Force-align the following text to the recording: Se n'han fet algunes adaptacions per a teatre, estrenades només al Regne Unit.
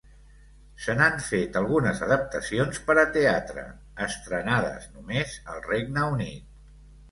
Se 0.85 0.93
n'han 1.01 1.19
fet 1.25 1.59
algunes 1.61 2.01
adaptacions 2.05 2.81
per 2.89 2.97
a 3.03 3.05
teatre, 3.19 3.67
estrenades 4.07 4.91
només 4.97 5.39
al 5.55 5.65
Regne 5.71 6.11
Unit. 6.19 6.61